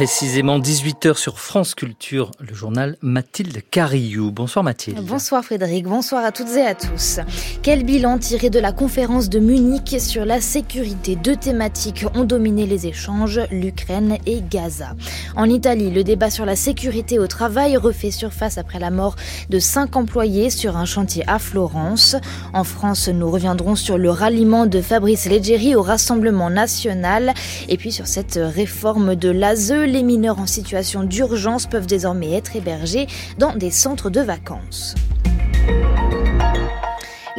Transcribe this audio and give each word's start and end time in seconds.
précisément 0.00 0.58
18h 0.58 1.18
sur 1.18 1.38
France 1.38 1.74
Culture, 1.74 2.30
le 2.40 2.54
journal 2.54 2.96
Mathilde 3.02 3.60
Carillou. 3.70 4.30
Bonsoir 4.30 4.64
Mathilde. 4.64 5.04
Bonsoir 5.04 5.44
Frédéric, 5.44 5.84
bonsoir 5.84 6.24
à 6.24 6.32
toutes 6.32 6.56
et 6.56 6.64
à 6.64 6.74
tous. 6.74 7.20
Quel 7.62 7.84
bilan 7.84 8.16
tiré 8.16 8.48
de 8.48 8.58
la 8.58 8.72
conférence 8.72 9.28
de 9.28 9.38
Munich 9.38 10.00
sur 10.00 10.24
la 10.24 10.40
sécurité 10.40 11.16
Deux 11.16 11.36
thématiques 11.36 12.06
ont 12.14 12.24
dominé 12.24 12.64
les 12.64 12.86
échanges, 12.86 13.42
l'Ukraine 13.50 14.16
et 14.24 14.40
Gaza. 14.40 14.94
En 15.36 15.44
Italie, 15.50 15.90
le 15.90 16.02
débat 16.02 16.30
sur 16.30 16.46
la 16.46 16.56
sécurité 16.56 17.18
au 17.18 17.26
travail 17.26 17.76
refait 17.76 18.10
surface 18.10 18.56
après 18.56 18.78
la 18.78 18.90
mort 18.90 19.16
de 19.50 19.58
cinq 19.58 19.96
employés 19.96 20.48
sur 20.48 20.78
un 20.78 20.86
chantier 20.86 21.24
à 21.26 21.38
Florence. 21.38 22.16
En 22.54 22.64
France, 22.64 23.08
nous 23.08 23.30
reviendrons 23.30 23.74
sur 23.74 23.98
le 23.98 24.08
ralliement 24.08 24.64
de 24.64 24.80
Fabrice 24.80 25.26
Leggeri 25.26 25.74
au 25.74 25.82
Rassemblement 25.82 26.48
national 26.48 27.34
et 27.68 27.76
puis 27.76 27.92
sur 27.92 28.06
cette 28.06 28.40
réforme 28.42 29.14
de 29.14 29.28
l'ASE 29.28 29.89
les 29.90 30.02
mineurs 30.02 30.38
en 30.38 30.46
situation 30.46 31.02
d'urgence 31.02 31.66
peuvent 31.66 31.86
désormais 31.86 32.32
être 32.32 32.56
hébergés 32.56 33.06
dans 33.38 33.54
des 33.54 33.70
centres 33.70 34.10
de 34.10 34.20
vacances. 34.20 34.94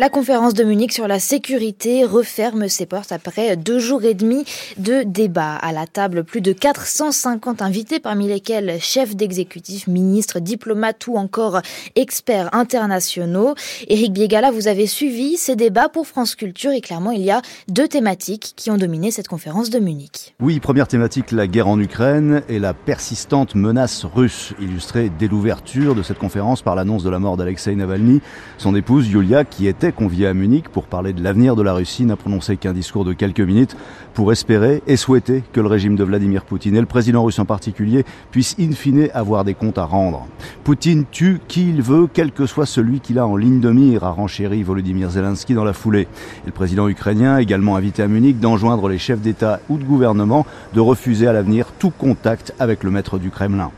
La 0.01 0.09
conférence 0.09 0.55
de 0.55 0.63
Munich 0.63 0.93
sur 0.93 1.07
la 1.07 1.19
sécurité 1.19 2.05
referme 2.05 2.67
ses 2.69 2.87
portes 2.87 3.11
après 3.11 3.55
deux 3.55 3.77
jours 3.77 4.03
et 4.03 4.15
demi 4.15 4.45
de 4.79 5.03
débat. 5.03 5.53
À 5.53 5.73
la 5.73 5.85
table, 5.85 6.23
plus 6.23 6.41
de 6.41 6.53
450 6.53 7.61
invités, 7.61 7.99
parmi 7.99 8.27
lesquels 8.27 8.81
chefs 8.81 9.15
d'exécutif, 9.15 9.85
ministres, 9.85 10.39
diplomates 10.39 11.05
ou 11.05 11.17
encore 11.17 11.61
experts 11.95 12.49
internationaux. 12.51 13.53
Éric 13.89 14.11
Biegala, 14.13 14.49
vous 14.49 14.67
avez 14.67 14.87
suivi 14.87 15.37
ces 15.37 15.55
débats 15.55 15.87
pour 15.87 16.07
France 16.07 16.33
Culture 16.33 16.71
et 16.71 16.81
clairement, 16.81 17.11
il 17.11 17.21
y 17.21 17.29
a 17.29 17.43
deux 17.67 17.87
thématiques 17.87 18.53
qui 18.55 18.71
ont 18.71 18.77
dominé 18.77 19.11
cette 19.11 19.27
conférence 19.27 19.69
de 19.69 19.77
Munich. 19.77 20.33
Oui, 20.39 20.59
première 20.59 20.87
thématique, 20.87 21.31
la 21.31 21.45
guerre 21.45 21.67
en 21.67 21.79
Ukraine 21.79 22.41
et 22.49 22.57
la 22.57 22.73
persistante 22.73 23.53
menace 23.53 24.03
russe, 24.05 24.55
illustrée 24.59 25.11
dès 25.19 25.27
l'ouverture 25.27 25.93
de 25.93 26.01
cette 26.01 26.17
conférence 26.17 26.63
par 26.63 26.73
l'annonce 26.73 27.03
de 27.03 27.11
la 27.11 27.19
mort 27.19 27.37
d'Alexei 27.37 27.75
Navalny, 27.75 28.19
son 28.57 28.73
épouse 28.73 29.07
Yulia, 29.07 29.45
qui 29.45 29.67
était 29.67 29.90
convié 29.91 30.27
à 30.27 30.33
Munich 30.33 30.69
pour 30.69 30.85
parler 30.85 31.13
de 31.13 31.23
l'avenir 31.23 31.55
de 31.55 31.61
la 31.61 31.73
Russie, 31.73 32.05
n'a 32.05 32.15
prononcé 32.15 32.57
qu'un 32.57 32.73
discours 32.73 33.05
de 33.05 33.13
quelques 33.13 33.41
minutes 33.41 33.75
pour 34.13 34.31
espérer 34.31 34.81
et 34.87 34.97
souhaiter 34.97 35.43
que 35.53 35.61
le 35.61 35.67
régime 35.67 35.95
de 35.95 36.03
Vladimir 36.03 36.43
Poutine 36.43 36.75
et 36.75 36.79
le 36.79 36.85
président 36.85 37.23
russe 37.23 37.39
en 37.39 37.45
particulier 37.45 38.05
puissent 38.31 38.55
in 38.59 38.71
fine 38.71 39.09
avoir 39.13 39.43
des 39.43 39.53
comptes 39.53 39.77
à 39.77 39.85
rendre. 39.85 40.27
Poutine 40.63 41.05
tue 41.11 41.39
qui 41.47 41.69
il 41.69 41.81
veut, 41.81 42.07
quel 42.11 42.31
que 42.31 42.45
soit 42.45 42.65
celui 42.65 42.99
qu'il 42.99 43.19
a 43.19 43.27
en 43.27 43.35
ligne 43.35 43.59
de 43.59 43.71
mire, 43.71 44.03
a 44.03 44.11
renchéri 44.11 44.63
Volodymyr 44.63 45.09
Zelensky 45.09 45.53
dans 45.53 45.63
la 45.63 45.73
foulée. 45.73 46.07
Et 46.43 46.47
le 46.47 46.51
président 46.51 46.87
ukrainien, 46.87 47.37
également 47.37 47.75
invité 47.75 48.03
à 48.03 48.07
Munich, 48.07 48.39
d'enjoindre 48.39 48.89
les 48.89 48.97
chefs 48.97 49.21
d'État 49.21 49.59
ou 49.69 49.77
de 49.77 49.83
gouvernement 49.83 50.45
de 50.73 50.79
refuser 50.79 51.27
à 51.27 51.33
l'avenir 51.33 51.67
tout 51.79 51.91
contact 51.91 52.53
avec 52.59 52.83
le 52.83 52.91
maître 52.91 53.17
du 53.17 53.29
Kremlin. 53.29 53.71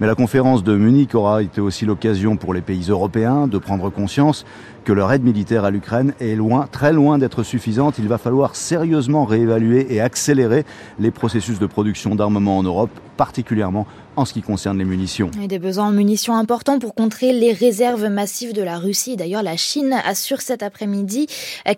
Mais 0.00 0.06
la 0.06 0.14
conférence 0.14 0.64
de 0.64 0.76
Munich 0.76 1.14
aura 1.14 1.42
été 1.42 1.60
aussi 1.60 1.86
l'occasion 1.86 2.36
pour 2.36 2.54
les 2.54 2.60
pays 2.60 2.86
européens 2.88 3.46
de 3.46 3.58
prendre 3.58 3.90
conscience 3.90 4.44
que 4.84 4.92
leur 4.92 5.12
aide 5.12 5.22
militaire 5.22 5.64
à 5.64 5.70
l'Ukraine 5.70 6.14
est 6.20 6.34
loin, 6.34 6.66
très 6.70 6.92
loin 6.92 7.18
d'être 7.18 7.42
suffisante. 7.42 7.98
Il 7.98 8.08
va 8.08 8.18
falloir 8.18 8.56
sérieusement 8.56 9.24
réévaluer 9.24 9.94
et 9.94 10.00
accélérer 10.00 10.64
les 10.98 11.10
processus 11.10 11.58
de 11.58 11.66
production 11.66 12.14
d'armement 12.14 12.58
en 12.58 12.62
Europe, 12.62 12.90
particulièrement 13.16 13.86
en 14.16 14.24
ce 14.24 14.32
qui 14.32 14.42
concerne 14.42 14.78
les 14.78 14.84
munitions. 14.84 15.30
Et 15.42 15.48
des 15.48 15.58
besoins 15.58 15.86
en 15.86 15.90
munitions 15.92 16.34
importants 16.34 16.78
pour 16.78 16.94
contrer 16.94 17.32
les 17.32 17.52
réserves 17.52 18.08
massives 18.08 18.52
de 18.52 18.62
la 18.62 18.78
Russie. 18.78 19.16
D'ailleurs, 19.16 19.42
la 19.42 19.56
Chine 19.56 19.94
assure 20.04 20.40
cet 20.40 20.62
après-midi 20.62 21.26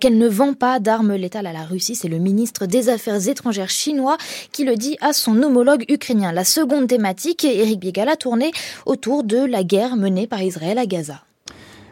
qu'elle 0.01 0.19
ne 0.19 0.29
vend 0.29 0.55
pas 0.55 0.81
d'armes 0.81 1.15
létales 1.15 1.47
à 1.47 1.53
la 1.53 1.65
Russie. 1.65 1.95
C'est 1.95 2.09
le 2.09 2.19
ministre 2.19 2.67
des 2.67 2.89
Affaires 2.89 3.29
étrangères 3.29 3.71
chinois 3.71 4.17
qui 4.53 4.65
le 4.65 4.77
dit 4.77 4.97
à 5.01 5.13
son 5.13 5.43
homologue 5.43 5.85
ukrainien. 5.89 6.33
La 6.33 6.45
seconde 6.45 6.89
thématique, 6.89 7.45
Eric 7.45 7.81
Biegala, 7.81 8.17
tournée 8.17 8.53
autour 8.87 9.25
de 9.25 9.39
la 9.39 9.65
guerre 9.65 9.97
menée 9.97 10.27
par 10.27 10.43
Israël 10.43 10.79
à 10.79 10.87
Gaza. 10.87 11.23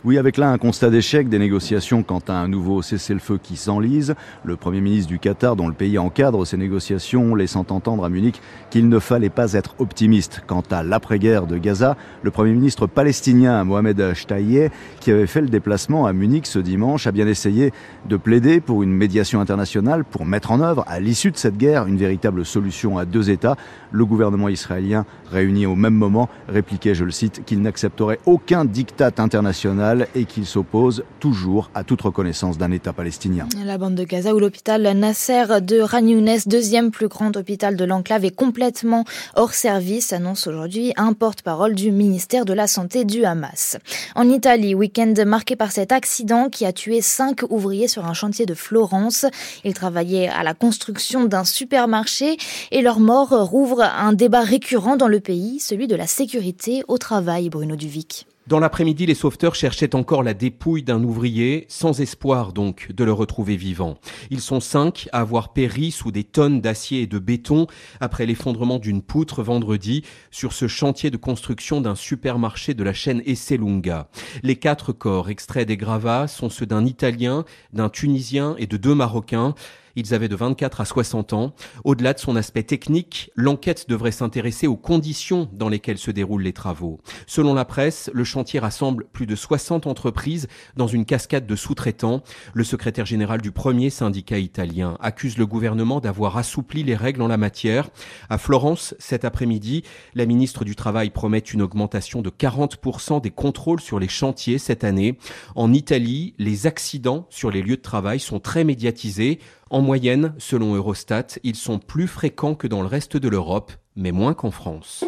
Oui, 0.02 0.16
avec 0.16 0.38
là 0.38 0.48
un 0.48 0.56
constat 0.56 0.88
d'échec 0.88 1.28
des 1.28 1.38
négociations 1.38 2.02
quant 2.02 2.22
à 2.26 2.32
un 2.32 2.48
nouveau 2.48 2.80
cessez-le-feu 2.80 3.38
qui 3.42 3.56
s'enlise. 3.56 4.14
Le 4.44 4.56
Premier 4.56 4.80
ministre 4.80 5.08
du 5.08 5.18
Qatar, 5.18 5.56
dont 5.56 5.68
le 5.68 5.74
pays 5.74 5.98
encadre 5.98 6.46
ces 6.46 6.56
négociations, 6.56 7.34
laissant 7.34 7.66
entendre 7.68 8.06
à 8.06 8.08
Munich 8.08 8.40
qu'il 8.70 8.88
ne 8.88 8.98
fallait 8.98 9.28
pas 9.28 9.52
être 9.52 9.74
optimiste. 9.78 10.42
Quant 10.46 10.62
à 10.70 10.82
l'après-guerre 10.82 11.46
de 11.46 11.58
Gaza, 11.58 11.98
le 12.22 12.30
Premier 12.30 12.52
ministre 12.52 12.86
palestinien 12.86 13.62
Mohamed 13.62 14.14
Shtayyeh, 14.14 14.70
qui 15.00 15.10
avait 15.10 15.26
fait 15.26 15.42
le 15.42 15.48
déplacement 15.48 16.06
à 16.06 16.14
Munich 16.14 16.46
ce 16.46 16.60
dimanche, 16.60 17.06
a 17.06 17.12
bien 17.12 17.26
essayé 17.26 17.70
de 18.08 18.16
plaider 18.16 18.62
pour 18.62 18.82
une 18.82 18.94
médiation 18.94 19.42
internationale 19.42 20.04
pour 20.04 20.24
mettre 20.24 20.50
en 20.50 20.62
œuvre, 20.62 20.82
à 20.88 20.98
l'issue 20.98 21.30
de 21.30 21.36
cette 21.36 21.58
guerre, 21.58 21.84
une 21.84 21.98
véritable 21.98 22.46
solution 22.46 22.96
à 22.96 23.04
deux 23.04 23.28
États. 23.28 23.56
Le 23.92 24.06
gouvernement 24.06 24.48
israélien, 24.48 25.04
réuni 25.30 25.66
au 25.66 25.76
même 25.76 25.92
moment, 25.92 26.30
répliquait, 26.48 26.94
je 26.94 27.04
le 27.04 27.10
cite, 27.10 27.44
qu'il 27.44 27.60
n'accepterait 27.60 28.18
aucun 28.24 28.64
diktat 28.64 29.12
international 29.18 29.89
et 30.14 30.24
qu'il 30.24 30.46
s'oppose 30.46 31.04
toujours 31.18 31.70
à 31.74 31.84
toute 31.84 32.02
reconnaissance 32.02 32.58
d'un 32.58 32.70
État 32.70 32.92
palestinien. 32.92 33.46
La 33.64 33.78
bande 33.78 33.94
de 33.94 34.04
Gaza 34.04 34.34
où 34.34 34.38
l'hôpital 34.38 34.82
Nasser 34.96 35.60
de 35.60 35.80
Ragnounès, 35.80 36.46
deuxième 36.46 36.90
plus 36.90 37.08
grand 37.08 37.36
hôpital 37.36 37.76
de 37.76 37.84
l'enclave, 37.84 38.24
est 38.24 38.34
complètement 38.34 39.04
hors 39.34 39.54
service, 39.54 40.12
annonce 40.12 40.46
aujourd'hui 40.46 40.92
un 40.96 41.12
porte-parole 41.12 41.74
du 41.74 41.90
ministère 41.90 42.44
de 42.44 42.52
la 42.52 42.66
Santé 42.66 43.04
du 43.04 43.24
Hamas. 43.24 43.78
En 44.14 44.28
Italie, 44.28 44.74
week-end 44.74 45.14
marqué 45.26 45.56
par 45.56 45.72
cet 45.72 45.92
accident 45.92 46.48
qui 46.48 46.64
a 46.64 46.72
tué 46.72 47.00
cinq 47.00 47.42
ouvriers 47.50 47.88
sur 47.88 48.06
un 48.06 48.14
chantier 48.14 48.46
de 48.46 48.54
Florence. 48.54 49.26
Ils 49.64 49.74
travaillaient 49.74 50.28
à 50.28 50.42
la 50.42 50.54
construction 50.54 51.24
d'un 51.24 51.44
supermarché 51.44 52.36
et 52.70 52.82
leur 52.82 53.00
mort 53.00 53.30
rouvre 53.30 53.82
un 53.82 54.12
débat 54.12 54.42
récurrent 54.42 54.96
dans 54.96 55.08
le 55.08 55.20
pays, 55.20 55.58
celui 55.60 55.86
de 55.86 55.96
la 55.96 56.06
sécurité 56.06 56.84
au 56.88 56.98
travail, 56.98 57.48
Bruno 57.48 57.76
Duvic. 57.76 58.26
Dans 58.50 58.58
l'après-midi, 58.58 59.06
les 59.06 59.14
sauveteurs 59.14 59.54
cherchaient 59.54 59.94
encore 59.94 60.24
la 60.24 60.34
dépouille 60.34 60.82
d'un 60.82 61.04
ouvrier, 61.04 61.66
sans 61.68 62.00
espoir 62.00 62.52
donc 62.52 62.90
de 62.90 63.04
le 63.04 63.12
retrouver 63.12 63.54
vivant. 63.54 63.96
Ils 64.28 64.40
sont 64.40 64.58
cinq 64.58 65.08
à 65.12 65.20
avoir 65.20 65.52
péri 65.52 65.92
sous 65.92 66.10
des 66.10 66.24
tonnes 66.24 66.60
d'acier 66.60 67.02
et 67.02 67.06
de 67.06 67.20
béton 67.20 67.68
après 68.00 68.26
l'effondrement 68.26 68.80
d'une 68.80 69.02
poutre 69.02 69.44
vendredi 69.44 70.02
sur 70.32 70.52
ce 70.52 70.66
chantier 70.66 71.12
de 71.12 71.16
construction 71.16 71.80
d'un 71.80 71.94
supermarché 71.94 72.74
de 72.74 72.82
la 72.82 72.92
chaîne 72.92 73.22
Esselunga. 73.24 74.08
Les 74.42 74.56
quatre 74.56 74.92
corps 74.92 75.30
extraits 75.30 75.68
des 75.68 75.76
gravats 75.76 76.26
sont 76.26 76.50
ceux 76.50 76.66
d'un 76.66 76.84
Italien, 76.84 77.44
d'un 77.72 77.88
Tunisien 77.88 78.56
et 78.58 78.66
de 78.66 78.76
deux 78.76 78.96
Marocains. 78.96 79.54
Ils 79.96 80.14
avaient 80.14 80.28
de 80.28 80.36
24 80.36 80.80
à 80.80 80.84
60 80.84 81.32
ans. 81.32 81.54
Au-delà 81.84 82.14
de 82.14 82.18
son 82.18 82.36
aspect 82.36 82.62
technique, 82.62 83.30
l'enquête 83.34 83.88
devrait 83.88 84.12
s'intéresser 84.12 84.66
aux 84.66 84.76
conditions 84.76 85.48
dans 85.52 85.68
lesquelles 85.68 85.98
se 85.98 86.10
déroulent 86.10 86.42
les 86.42 86.52
travaux. 86.52 87.00
Selon 87.26 87.54
la 87.54 87.64
presse, 87.64 88.10
le 88.12 88.24
chantier 88.24 88.60
rassemble 88.60 89.06
plus 89.12 89.26
de 89.26 89.34
60 89.34 89.86
entreprises 89.86 90.48
dans 90.76 90.86
une 90.86 91.04
cascade 91.04 91.46
de 91.46 91.56
sous-traitants. 91.56 92.22
Le 92.54 92.64
secrétaire 92.64 93.06
général 93.06 93.40
du 93.40 93.52
premier 93.52 93.90
syndicat 93.90 94.38
italien 94.38 94.96
accuse 95.00 95.38
le 95.38 95.46
gouvernement 95.46 96.00
d'avoir 96.00 96.36
assoupli 96.36 96.82
les 96.82 96.96
règles 96.96 97.22
en 97.22 97.28
la 97.28 97.36
matière. 97.36 97.88
À 98.28 98.38
Florence, 98.38 98.94
cet 98.98 99.24
après-midi, 99.24 99.82
la 100.14 100.26
ministre 100.26 100.64
du 100.64 100.76
Travail 100.76 101.10
promet 101.10 101.38
une 101.38 101.62
augmentation 101.62 102.22
de 102.22 102.30
40% 102.30 103.20
des 103.20 103.30
contrôles 103.30 103.80
sur 103.80 103.98
les 103.98 104.08
chantiers 104.08 104.58
cette 104.58 104.84
année. 104.84 105.18
En 105.54 105.72
Italie, 105.72 106.34
les 106.38 106.66
accidents 106.66 107.26
sur 107.30 107.50
les 107.50 107.62
lieux 107.62 107.76
de 107.76 107.82
travail 107.82 108.20
sont 108.20 108.40
très 108.40 108.64
médiatisés. 108.64 109.38
En 109.72 109.82
moyenne, 109.82 110.34
selon 110.38 110.74
Eurostat, 110.74 111.38
ils 111.44 111.54
sont 111.54 111.78
plus 111.78 112.08
fréquents 112.08 112.56
que 112.56 112.66
dans 112.66 112.80
le 112.80 112.88
reste 112.88 113.16
de 113.16 113.28
l'Europe, 113.28 113.70
mais 113.94 114.10
moins 114.10 114.34
qu'en 114.34 114.50
France. 114.50 115.04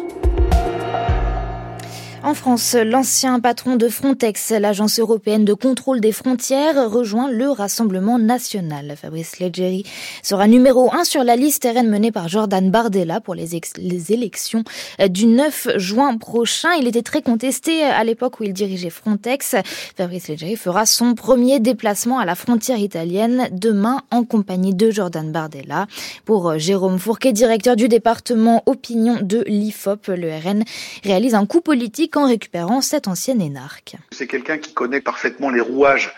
En 2.25 2.35
France, 2.35 2.73
l'ancien 2.73 3.41
patron 3.41 3.75
de 3.75 3.89
Frontex, 3.89 4.51
l'agence 4.51 4.97
européenne 4.97 5.43
de 5.43 5.53
contrôle 5.53 5.99
des 5.99 6.13
frontières, 6.13 6.89
rejoint 6.89 7.29
le 7.29 7.49
Rassemblement 7.49 8.17
national. 8.17 8.95
Fabrice 8.95 9.39
Leggeri 9.39 9.83
sera 10.21 10.47
numéro 10.47 10.89
un 10.93 11.03
sur 11.03 11.25
la 11.25 11.35
liste 11.35 11.65
RN 11.65 11.89
menée 11.89 12.13
par 12.13 12.29
Jordan 12.29 12.71
Bardella 12.71 13.19
pour 13.19 13.35
les, 13.35 13.59
les 13.77 14.13
élections 14.13 14.63
du 15.09 15.25
9 15.25 15.71
juin 15.75 16.15
prochain. 16.15 16.69
Il 16.79 16.87
était 16.87 17.01
très 17.01 17.21
contesté 17.21 17.83
à 17.83 18.05
l'époque 18.05 18.39
où 18.39 18.45
il 18.45 18.53
dirigeait 18.53 18.89
Frontex. 18.89 19.57
Fabrice 19.97 20.29
Leggeri 20.29 20.55
fera 20.55 20.85
son 20.85 21.15
premier 21.15 21.59
déplacement 21.59 22.19
à 22.19 22.25
la 22.25 22.35
frontière 22.35 22.79
italienne 22.79 23.49
demain 23.51 23.99
en 24.11 24.23
compagnie 24.23 24.73
de 24.73 24.91
Jordan 24.91 25.29
Bardella. 25.29 25.87
Pour 26.23 26.57
Jérôme 26.57 26.99
Fourquet, 26.99 27.33
directeur 27.33 27.75
du 27.75 27.89
département 27.89 28.63
opinion 28.65 29.19
de 29.21 29.43
l'IFOP, 29.45 30.07
le 30.07 30.29
RN 30.29 30.63
réalise 31.03 31.35
un 31.35 31.45
coup 31.45 31.59
politique 31.59 32.12
en 32.17 32.27
récupérant 32.27 32.81
cette 32.81 33.07
ancienne 33.07 33.41
énarque. 33.41 33.95
C'est 34.11 34.27
quelqu'un 34.27 34.57
qui 34.57 34.73
connaît 34.73 35.01
parfaitement 35.01 35.49
les 35.49 35.61
rouages 35.61 36.13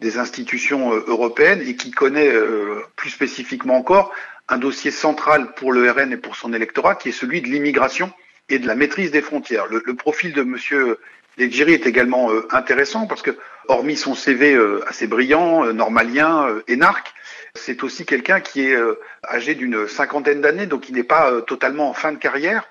des 0.00 0.18
institutions 0.18 0.92
euh, 0.92 1.04
européennes 1.06 1.62
et 1.66 1.76
qui 1.76 1.90
connaît 1.90 2.28
euh, 2.28 2.82
plus 2.96 3.10
spécifiquement 3.10 3.76
encore 3.76 4.12
un 4.48 4.58
dossier 4.58 4.90
central 4.90 5.52
pour 5.54 5.72
le 5.72 5.90
RN 5.90 6.12
et 6.12 6.16
pour 6.16 6.36
son 6.36 6.52
électorat 6.52 6.94
qui 6.94 7.10
est 7.10 7.12
celui 7.12 7.42
de 7.42 7.48
l'immigration 7.48 8.12
et 8.48 8.58
de 8.58 8.66
la 8.66 8.74
maîtrise 8.74 9.10
des 9.10 9.20
frontières. 9.20 9.66
Le, 9.66 9.80
profil 9.94 10.32
de 10.32 10.42
Monsieur 10.42 10.98
Leggeri 11.36 11.74
est 11.74 11.86
également 11.86 12.30
euh, 12.30 12.46
intéressant 12.50 13.06
parce 13.06 13.20
que, 13.20 13.36
hormis 13.66 13.96
son 13.96 14.14
CV 14.14 14.58
assez 14.86 15.06
brillant, 15.06 15.70
normalien, 15.74 16.48
énarque, 16.68 17.12
c'est 17.54 17.82
aussi 17.82 18.06
quelqu'un 18.06 18.40
qui 18.40 18.62
est 18.62 18.74
âgé 19.28 19.54
d'une 19.54 19.86
cinquantaine 19.86 20.40
d'années, 20.40 20.64
donc 20.64 20.88
il 20.88 20.94
n'est 20.94 21.02
pas 21.02 21.42
totalement 21.42 21.90
en 21.90 21.92
fin 21.92 22.12
de 22.12 22.16
carrière 22.16 22.64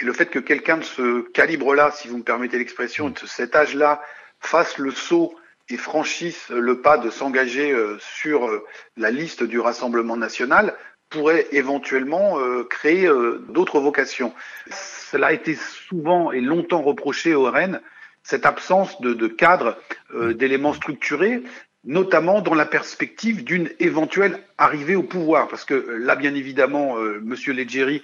Et 0.00 0.04
le 0.04 0.12
fait 0.12 0.26
que 0.26 0.38
quelqu'un 0.38 0.78
de 0.78 0.84
ce 0.84 1.22
calibre-là, 1.30 1.90
si 1.90 2.08
vous 2.08 2.18
me 2.18 2.22
permettez 2.22 2.58
l'expression, 2.58 3.10
de 3.10 3.18
cet 3.26 3.56
âge-là, 3.56 4.02
fasse 4.40 4.78
le 4.78 4.90
saut 4.90 5.34
et 5.68 5.76
franchisse 5.76 6.50
le 6.50 6.80
pas 6.80 6.98
de 6.98 7.10
s'engager 7.10 7.72
euh, 7.72 7.96
sur 7.98 8.46
euh, 8.46 8.64
la 8.96 9.10
liste 9.10 9.42
du 9.42 9.58
Rassemblement 9.58 10.16
national 10.16 10.74
pourrait 11.08 11.46
éventuellement 11.52 12.38
euh, 12.38 12.64
créer 12.64 13.08
d'autres 13.48 13.80
vocations. 13.80 14.34
Cela 14.70 15.28
a 15.28 15.32
été 15.32 15.54
souvent 15.54 16.32
et 16.32 16.40
longtemps 16.40 16.82
reproché 16.82 17.34
au 17.34 17.50
RN, 17.50 17.80
cette 18.22 18.44
absence 18.44 19.00
de, 19.00 19.14
de 19.14 19.28
cadre, 19.28 19.78
d'éléments 20.12 20.72
structurés, 20.72 21.42
notamment 21.86 22.42
dans 22.42 22.54
la 22.54 22.66
perspective 22.66 23.42
d'une 23.44 23.70
éventuelle 23.78 24.38
arrivée 24.58 24.96
au 24.96 25.02
pouvoir. 25.02 25.48
Parce 25.48 25.64
que 25.64 25.74
là, 25.98 26.16
bien 26.16 26.34
évidemment, 26.34 26.98
euh, 26.98 27.22
M. 27.24 27.34
Leggeri 27.54 28.02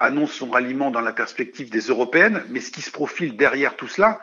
annonce 0.00 0.32
son 0.32 0.48
ralliement 0.48 0.90
dans 0.90 1.02
la 1.02 1.12
perspective 1.12 1.68
des 1.68 1.80
européennes, 1.80 2.42
mais 2.48 2.60
ce 2.60 2.70
qui 2.70 2.80
se 2.80 2.90
profile 2.90 3.36
derrière 3.36 3.76
tout 3.76 3.88
cela, 3.88 4.20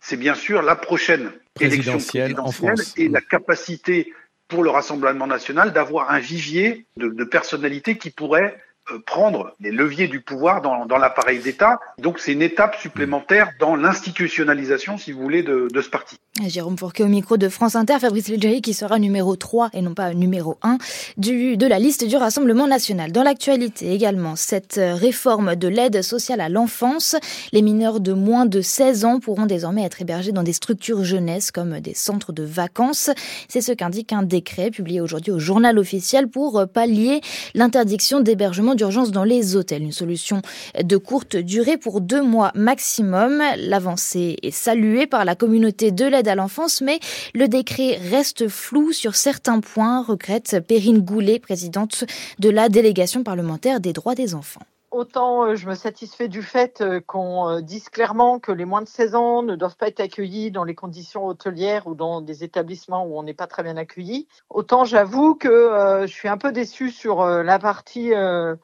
c'est 0.00 0.16
bien 0.16 0.34
sûr 0.34 0.62
la 0.62 0.74
prochaine 0.74 1.30
élection 1.60 1.92
présidentielle 1.92 2.40
en 2.40 2.50
France. 2.50 2.94
et 2.96 3.08
la 3.08 3.20
capacité 3.20 4.12
pour 4.48 4.62
le 4.62 4.70
Rassemblement 4.70 5.26
national 5.26 5.72
d'avoir 5.72 6.10
un 6.10 6.18
vivier 6.18 6.86
de, 6.96 7.08
de 7.08 7.24
personnalités 7.24 7.98
qui 7.98 8.10
pourraient 8.10 8.56
euh, 8.92 9.00
prendre 9.00 9.56
les 9.58 9.72
leviers 9.72 10.06
du 10.06 10.20
pouvoir 10.20 10.62
dans, 10.62 10.86
dans 10.86 10.98
l'appareil 10.98 11.40
d'État. 11.40 11.80
Donc 11.98 12.20
c'est 12.20 12.32
une 12.32 12.42
étape 12.42 12.76
supplémentaire 12.76 13.50
dans 13.58 13.74
l'institutionnalisation, 13.74 14.96
si 14.98 15.10
vous 15.10 15.20
voulez, 15.20 15.42
de, 15.42 15.68
de 15.72 15.80
ce 15.80 15.90
parti. 15.90 16.18
Jérôme 16.44 16.76
Fourquet 16.76 17.02
au 17.02 17.08
micro 17.08 17.38
de 17.38 17.48
France 17.48 17.76
Inter, 17.76 17.98
Fabrice 17.98 18.28
Leggeri 18.28 18.60
qui 18.60 18.74
sera 18.74 18.98
numéro 18.98 19.36
3 19.36 19.70
et 19.72 19.80
non 19.80 19.94
pas 19.94 20.12
numéro 20.12 20.58
1 20.62 20.76
du, 21.16 21.56
de 21.56 21.66
la 21.66 21.78
liste 21.78 22.06
du 22.06 22.16
Rassemblement 22.16 22.66
national. 22.66 23.10
Dans 23.10 23.22
l'actualité 23.22 23.92
également, 23.92 24.36
cette 24.36 24.78
réforme 24.78 25.56
de 25.56 25.66
l'aide 25.66 26.02
sociale 26.02 26.42
à 26.42 26.50
l'enfance, 26.50 27.16
les 27.52 27.62
mineurs 27.62 28.00
de 28.00 28.12
moins 28.12 28.44
de 28.44 28.60
16 28.60 29.04
ans 29.06 29.18
pourront 29.18 29.46
désormais 29.46 29.82
être 29.82 30.02
hébergés 30.02 30.32
dans 30.32 30.42
des 30.42 30.52
structures 30.52 31.04
jeunesse 31.04 31.50
comme 31.50 31.80
des 31.80 31.94
centres 31.94 32.32
de 32.32 32.42
vacances. 32.42 33.10
C'est 33.48 33.62
ce 33.62 33.72
qu'indique 33.72 34.12
un 34.12 34.22
décret 34.22 34.70
publié 34.70 35.00
aujourd'hui 35.00 35.32
au 35.32 35.38
journal 35.38 35.78
officiel 35.78 36.28
pour 36.28 36.66
pallier 36.68 37.22
l'interdiction 37.54 38.20
d'hébergement 38.20 38.74
d'urgence 38.74 39.10
dans 39.10 39.24
les 39.24 39.56
hôtels. 39.56 39.82
Une 39.82 39.92
solution 39.92 40.42
de 40.82 40.96
courte 40.98 41.36
durée 41.36 41.78
pour 41.78 42.02
deux 42.02 42.22
mois 42.22 42.52
maximum. 42.54 43.42
L'avancée 43.56 44.36
est 44.42 44.50
saluée 44.50 45.06
par 45.06 45.24
la 45.24 45.34
communauté 45.34 45.92
de 45.92 46.04
l'aide 46.04 46.25
à 46.28 46.34
l'enfance, 46.34 46.80
mais 46.80 47.00
le 47.34 47.48
décret 47.48 47.98
reste 48.10 48.48
flou 48.48 48.92
sur 48.92 49.16
certains 49.16 49.60
points, 49.60 50.02
regrette 50.02 50.60
Perrine 50.66 51.00
Goulet, 51.00 51.38
présidente 51.38 52.04
de 52.38 52.50
la 52.50 52.68
délégation 52.68 53.22
parlementaire 53.22 53.80
des 53.80 53.92
droits 53.92 54.14
des 54.14 54.34
enfants. 54.34 54.62
Autant 54.96 55.44
euh, 55.44 55.56
je 55.56 55.68
me 55.68 55.74
satisfais 55.74 56.26
du 56.26 56.40
fait 56.40 56.80
euh, 56.80 57.02
qu'on 57.06 57.50
euh, 57.50 57.60
dise 57.60 57.90
clairement 57.90 58.38
que 58.38 58.50
les 58.50 58.64
moins 58.64 58.80
de 58.80 58.88
16 58.88 59.14
ans 59.14 59.42
ne 59.42 59.54
doivent 59.54 59.76
pas 59.76 59.88
être 59.88 60.00
accueillis 60.00 60.50
dans 60.50 60.64
les 60.64 60.74
conditions 60.74 61.26
hôtelières 61.26 61.86
ou 61.86 61.94
dans 61.94 62.22
des 62.22 62.44
établissements 62.44 63.04
où 63.04 63.18
on 63.18 63.22
n'est 63.22 63.34
pas 63.34 63.46
très 63.46 63.62
bien 63.62 63.76
accueilli. 63.76 64.26
Autant 64.48 64.86
j'avoue 64.86 65.34
que 65.34 66.06
je 66.06 66.10
suis 66.10 66.28
un 66.28 66.38
peu 66.38 66.50
déçue 66.50 66.90
sur 66.90 67.22
la 67.26 67.58
partie 67.58 68.12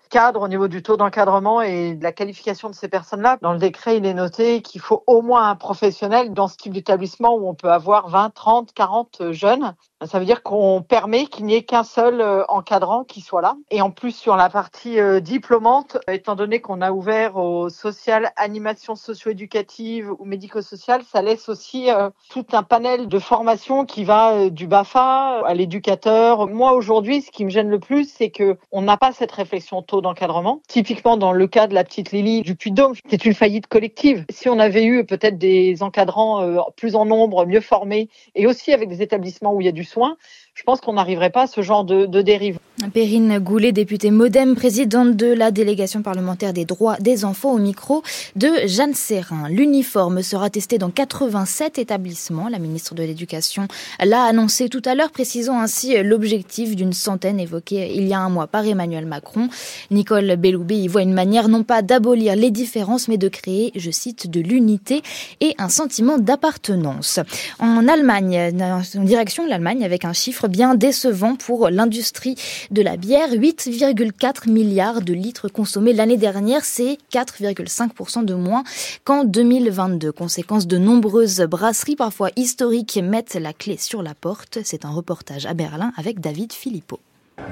cadre 0.09 0.41
au 0.41 0.49
niveau 0.49 0.69
du 0.69 0.83
taux 0.83 0.97
d'encadrement 0.97 1.61
et 1.61 1.97
de 1.97 2.03
la 2.03 2.13
qualification 2.13 2.71
de 2.71 2.75
ces 2.75 2.89
personnes-là. 2.89 3.37
Dans 3.43 3.53
le 3.53 3.59
décret, 3.59 3.99
il 3.99 4.07
est 4.07 4.15
noté 4.15 4.63
qu'il 4.63 4.81
faut 4.81 5.05
au 5.07 5.21
moins 5.21 5.51
un 5.51 5.57
professionnel 5.57 6.33
dans 6.33 6.49
ce 6.49 6.57
type 6.57 6.73
d'établissement 6.73 7.35
où 7.35 7.47
on 7.47 7.55
peut 7.55 7.71
avoir 7.71 8.09
20, 8.09 8.31
30, 8.31 8.73
40 8.73 9.33
jeunes. 9.33 9.75
Ça 10.07 10.19
veut 10.19 10.25
dire 10.25 10.43
qu'on 10.43 10.83
permet 10.83 11.27
qu'il 11.27 11.47
n'y 11.47 11.55
ait 11.55 11.63
qu'un 11.63 11.85
seul 11.85 12.23
encadrant 12.49 13.05
qui 13.05 13.21
soit 13.21 13.43
là. 13.43 13.57
Et 13.71 13.83
en 13.83 13.91
plus, 13.91 14.13
sur 14.13 14.37
la 14.37 14.49
partie 14.49 14.99
diplômante, 15.21 15.99
étant 16.09 16.35
donné 16.35 16.61
qu'on 16.61 16.81
a 16.81 16.93
ouvert 16.93 17.37
au 17.37 17.69
social, 17.69 18.31
animation 18.37 18.95
socio-éducative 18.95 20.13
ou 20.19 20.25
médico-sociale, 20.25 21.03
ça 21.11 21.23
laisse 21.23 21.49
aussi 21.49 21.91
euh, 21.91 22.11
tout 22.31 22.45
un 22.53 22.63
panel 22.63 23.09
de 23.09 23.19
formation 23.19 23.85
qui 23.85 24.05
va 24.05 24.33
euh, 24.33 24.51
du 24.51 24.67
BAFA 24.67 25.43
à 25.45 25.55
l'éducateur. 25.55 26.49
Moi, 26.49 26.73
aujourd'hui, 26.73 27.23
ce 27.23 27.31
qui 27.31 27.45
me 27.45 27.51
gêne 27.51 27.69
le 27.69 27.79
plus, 27.79 28.11
c'est 28.11 28.31
que 28.31 28.57
on 28.71 28.83
n'a 28.83 28.97
pas 28.97 29.13
cette 29.13 29.33
réflexion 29.33 29.83
taux 29.83 30.01
d'encadrement. 30.01 30.61
Typiquement, 30.69 31.17
dans 31.17 31.33
le 31.33 31.47
cas 31.47 31.67
de 31.67 31.75
la 31.75 31.85
petite 31.85 32.13
Lily 32.13 32.43
du 32.43 32.55
Puy-de-Dôme, 32.55 32.95
c'est 33.09 33.25
une 33.25 33.35
faillite 33.35 33.67
collective. 33.67 34.25
Si 34.31 34.49
on 34.49 34.59
avait 34.59 34.85
eu 34.85 35.05
peut-être 35.05 35.39
des 35.39 35.83
encadrants 35.83 36.43
euh, 36.43 36.61
plus 36.77 36.97
en 36.97 37.05
nombre, 37.05 37.47
mieux 37.47 37.61
formés, 37.61 38.09
et 38.35 38.47
aussi 38.47 38.73
avec 38.73 38.89
des 38.89 39.03
établissements 39.03 39.55
où 39.55 39.61
il 39.61 39.65
y 39.65 39.69
a 39.69 39.73
du 39.73 39.85
soin, 39.93 40.17
je 40.55 40.65
pense 40.65 40.81
qu'on 40.83 40.93
n'arriverait 40.93 41.31
pas 41.31 41.43
à 41.43 41.47
ce 41.47 41.63
genre 41.63 41.85
de, 41.85 42.05
de 42.05 42.21
dérive. 42.21 42.59
Perrine 42.93 43.39
Goulet, 43.39 43.73
députée 43.73 44.11
Modem, 44.11 44.55
présidente 44.55 45.17
de 45.17 45.27
la 45.27 45.51
délégation 45.51 46.03
parlementaire 46.03 46.53
des 46.53 46.65
droits 46.65 46.97
des 46.97 47.25
enfants 47.25 47.53
au 47.53 47.59
micro 47.59 48.03
de 48.35 48.49
Jeanne 48.67 48.95
Serrin. 48.95 49.49
L'uniforme 49.49 50.23
sera 50.23 50.51
testé 50.51 50.79
dans 50.79 50.91
87 50.91 51.79
établissements. 51.79 52.49
La 52.49 52.59
ministre 52.59 52.95
de 52.95 53.03
l'Éducation 53.03 53.69
l'a 54.03 54.25
annoncé 54.25 54.69
tout 54.69 54.83
à 54.85 54.95
l'heure, 54.95 55.11
précisant 55.11 55.59
ainsi 55.59 56.03
l'objectif 56.03 56.75
d'une 56.75 56.93
centaine 56.93 57.41
évoqué 57.41 57.95
il 57.95 58.07
y 58.07 58.15
a 58.15 58.19
un 58.19 58.31
mois 58.31 58.47
par 58.47 58.67
Emmanuel 58.67 59.07
Macron. 59.07 59.49
Nicole 59.91 60.37
Belloubet 60.37 60.79
y 60.79 60.89
voit 60.89 61.03
une 61.03 61.15
manière 61.15 61.49
non 61.49 61.63
pas 61.63 61.83
d'abolir 61.83 62.37
les 62.37 62.51
différences, 62.51 63.09
mais 63.09 63.19
de 63.19 63.29
créer, 63.29 63.71
je 63.77 63.91
cite, 63.91 64.29
de 64.29 64.41
l'unité 64.41 65.03
et 65.41 65.55
un 65.59 65.69
sentiment 65.69 66.19
d'appartenance. 66.19 67.21
En 67.59 67.87
Allemagne, 67.87 68.53
en 68.61 69.05
direction 69.05 69.47
l'Allemagne, 69.47 69.85
avec 69.85 70.05
un 70.05 70.13
chiffre 70.13 70.42
bien 70.49 70.75
décevant 70.75 71.37
pour 71.37 71.71
l'industrie 71.71 72.37
de 72.71 72.83
la 72.83 72.97
bière. 72.97 73.31
8,4 73.33 74.51
milliards 74.51 75.03
de 75.03 75.13
litres 75.13 75.49
consommés 75.49 75.93
l'année 75.93 76.17
dernière, 76.17 76.65
c'est 76.65 76.99
4,5% 77.13 78.25
de 78.25 78.35
moins 78.35 78.65
qu'en 79.05 79.25
2022. 79.25 80.13
Conséquence 80.13 80.67
de 80.67 80.79
nombreuses 80.79 81.41
brasseries, 81.41 81.97
parfois 81.97 82.31
historiques, 82.37 82.99
mettent 83.03 83.35
la 83.35 83.53
clé 83.53 83.77
sur 83.77 84.03
la 84.03 84.15
porte. 84.15 84.59
C'est 84.65 84.85
un 84.85 84.91
reportage 84.91 85.47
à 85.47 85.55
Berlin 85.55 85.93
avec 85.97 86.21
David 86.21 86.53
Philippot. 86.53 87.01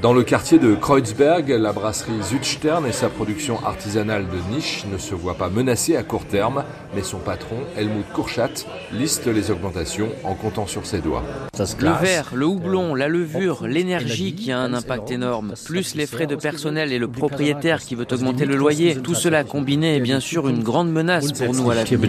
Dans 0.02 0.14
le 0.14 0.22
quartier 0.22 0.58
de 0.58 0.74
Kreuzberg, 0.74 1.50
la 1.50 1.72
brasserie 1.72 2.22
Südstern 2.22 2.86
et 2.86 2.92
sa 2.92 3.10
production 3.10 3.58
artisanale 3.66 4.24
de 4.28 4.54
niche 4.54 4.86
ne 4.90 4.96
se 4.96 5.14
voient 5.14 5.34
pas 5.34 5.50
menacées 5.50 5.94
à 5.94 6.02
court 6.02 6.24
terme, 6.24 6.64
mais 6.94 7.02
son 7.02 7.18
patron, 7.18 7.56
Helmut 7.76 8.06
Kurchat, 8.14 8.64
liste 8.92 9.26
les 9.26 9.50
augmentations 9.50 10.08
en 10.24 10.34
comptant 10.34 10.66
sur 10.66 10.86
ses 10.86 11.00
doigts. 11.00 11.22
Le 11.58 12.00
verre, 12.00 12.30
le 12.34 12.46
houblon, 12.46 12.94
la 12.94 13.08
levure, 13.08 13.66
l'énergie 13.66 14.34
qui 14.34 14.52
a 14.52 14.58
un 14.58 14.72
impact 14.72 15.10
énorme, 15.10 15.52
plus 15.66 15.94
les 15.94 16.06
frais 16.06 16.26
de 16.26 16.36
personnel 16.36 16.94
et 16.94 16.98
le 16.98 17.08
propriétaire 17.08 17.80
qui 17.80 17.94
veut 17.94 18.06
augmenter 18.10 18.46
le 18.46 18.56
loyer, 18.56 18.96
tout 18.96 19.14
cela 19.14 19.44
combiné 19.44 19.96
est 19.96 20.00
bien 20.00 20.20
sûr 20.20 20.48
une 20.48 20.62
grande 20.62 20.90
menace 20.90 21.32
pour 21.32 21.54
nous 21.54 21.70
à 21.70 21.74
l'avenir. 21.74 22.00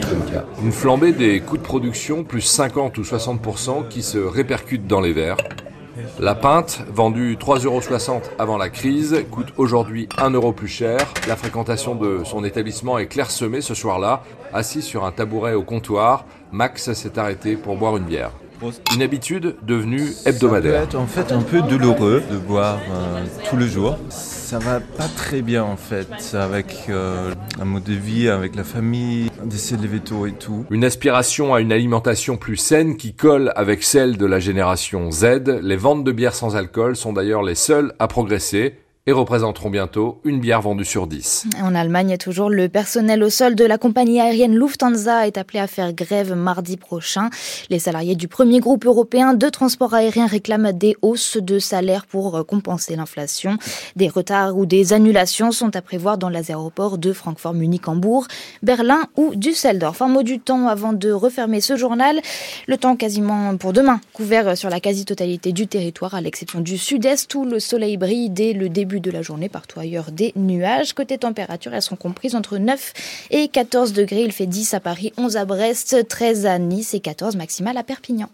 Une 0.63 0.71
flambée 0.71 1.11
des 1.11 1.41
coûts 1.41 1.57
de 1.57 1.63
production, 1.63 2.23
plus 2.23 2.41
50 2.41 2.97
ou 2.97 3.01
60% 3.01 3.89
qui 3.89 4.01
se 4.01 4.17
répercutent 4.17 4.87
dans 4.87 5.01
les 5.01 5.11
verres. 5.11 5.37
La 6.19 6.35
pinte, 6.35 6.83
vendue 6.93 7.35
3,60 7.35 7.65
euros 7.65 8.21
avant 8.39 8.57
la 8.57 8.69
crise, 8.69 9.25
coûte 9.29 9.53
aujourd'hui 9.57 10.07
1 10.17 10.31
euro 10.31 10.53
plus 10.53 10.67
cher. 10.67 10.99
La 11.27 11.35
fréquentation 11.35 11.95
de 11.95 12.23
son 12.23 12.43
établissement 12.43 12.97
est 12.97 13.07
clairsemée 13.07 13.61
ce 13.61 13.73
soir-là. 13.73 14.23
Assis 14.53 14.81
sur 14.81 15.05
un 15.05 15.11
tabouret 15.11 15.53
au 15.53 15.63
comptoir, 15.63 16.25
Max 16.51 16.93
s'est 16.93 17.19
arrêté 17.19 17.55
pour 17.57 17.75
boire 17.75 17.97
une 17.97 18.05
bière. 18.05 18.31
Une 18.93 19.01
habitude 19.01 19.55
devenue 19.63 20.07
hebdomadaire. 20.25 20.73
Ça 20.73 20.79
peut 20.79 20.83
être 20.85 20.95
en 20.95 21.07
fait 21.07 21.31
un 21.31 21.41
peu 21.41 21.61
douloureux 21.61 22.21
de 22.31 22.37
boire 22.37 22.79
euh, 22.91 23.25
tous 23.49 23.57
les 23.57 23.67
jours. 23.67 23.97
Ça 24.09 24.59
va 24.59 24.79
pas 24.79 25.07
très 25.07 25.41
bien 25.41 25.63
en 25.63 25.77
fait 25.77 26.07
avec 26.33 26.85
euh, 26.89 27.33
un 27.59 27.65
mode 27.65 27.83
de 27.83 27.93
vie, 27.93 28.29
avec 28.29 28.55
la 28.55 28.63
famille, 28.63 29.31
d'essayer 29.43 29.77
de 29.77 29.83
lever 29.83 29.99
tôt 29.99 30.27
et 30.27 30.33
tout. 30.33 30.65
Une 30.69 30.83
aspiration 30.83 31.53
à 31.55 31.61
une 31.61 31.71
alimentation 31.71 32.37
plus 32.37 32.57
saine 32.57 32.97
qui 32.97 33.13
colle 33.13 33.51
avec 33.55 33.83
celle 33.83 34.17
de 34.17 34.25
la 34.25 34.39
génération 34.39 35.09
Z. 35.09 35.59
Les 35.63 35.77
ventes 35.77 36.03
de 36.03 36.11
bières 36.11 36.35
sans 36.35 36.55
alcool 36.55 36.95
sont 36.95 37.13
d'ailleurs 37.13 37.43
les 37.43 37.55
seules 37.55 37.93
à 37.97 38.07
progresser 38.07 38.75
et 39.07 39.11
représenteront 39.13 39.71
bientôt 39.71 40.21
une 40.23 40.39
bière 40.39 40.61
vendue 40.61 40.85
sur 40.85 41.07
10. 41.07 41.47
En 41.63 41.73
Allemagne, 41.73 42.17
toujours 42.17 42.51
le 42.51 42.69
personnel 42.69 43.23
au 43.23 43.31
sol 43.31 43.55
de 43.55 43.65
la 43.65 43.79
compagnie 43.79 44.21
aérienne 44.21 44.55
Lufthansa 44.55 45.25
est 45.25 45.39
appelé 45.39 45.59
à 45.59 45.65
faire 45.65 45.91
grève 45.93 46.35
mardi 46.35 46.77
prochain. 46.77 47.31
Les 47.71 47.79
salariés 47.79 48.15
du 48.15 48.27
premier 48.27 48.59
groupe 48.59 48.85
européen 48.85 49.33
de 49.33 49.49
transport 49.49 49.95
aérien 49.95 50.27
réclament 50.27 50.71
des 50.71 50.95
hausses 51.01 51.37
de 51.37 51.57
salaire 51.57 52.05
pour 52.05 52.45
compenser 52.45 52.95
l'inflation. 52.95 53.57
Des 53.95 54.07
retards 54.07 54.55
ou 54.55 54.67
des 54.67 54.93
annulations 54.93 55.51
sont 55.51 55.75
à 55.75 55.81
prévoir 55.81 56.19
dans 56.19 56.29
les 56.29 56.51
aéroports 56.51 56.99
de 56.99 57.11
Francfort, 57.11 57.55
Munich, 57.55 57.87
Hambourg, 57.87 58.27
Berlin 58.61 59.07
ou 59.17 59.33
Düsseldorf. 59.33 60.03
Un 60.03 60.09
mot 60.09 60.23
du 60.23 60.39
temps 60.39 60.67
avant 60.67 60.93
de 60.93 61.11
refermer 61.11 61.59
ce 61.59 61.75
journal. 61.75 62.19
Le 62.67 62.77
temps 62.77 62.95
quasiment 62.95 63.57
pour 63.57 63.73
demain, 63.73 63.99
couvert 64.13 64.55
sur 64.55 64.69
la 64.69 64.79
quasi-totalité 64.79 65.53
du 65.53 65.65
territoire, 65.65 66.13
à 66.13 66.21
l'exception 66.21 66.59
du 66.59 66.77
sud-est 66.77 67.33
où 67.33 67.45
le 67.45 67.59
soleil 67.59 67.97
brille 67.97 68.29
dès 68.29 68.53
le 68.53 68.69
début 68.91 68.99
de 68.99 69.11
la 69.11 69.21
journée, 69.21 69.47
partout 69.47 69.79
ailleurs 69.79 70.11
des 70.11 70.33
nuages. 70.35 70.93
Côté 70.93 71.17
température, 71.17 71.73
elles 71.73 71.81
sont 71.81 71.95
comprises 71.95 72.35
entre 72.35 72.57
9 72.57 72.93
et 73.31 73.47
14 73.47 73.93
degrés. 73.93 74.23
Il 74.23 74.33
fait 74.33 74.47
10 74.47 74.73
à 74.73 74.79
Paris, 74.81 75.13
11 75.17 75.37
à 75.37 75.45
Brest, 75.45 76.07
13 76.07 76.45
à 76.45 76.59
Nice 76.59 76.93
et 76.93 76.99
14 76.99 77.37
maximales 77.37 77.77
à 77.77 77.83
Perpignan. 77.83 78.27